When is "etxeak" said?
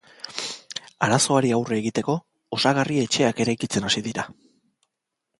3.01-3.43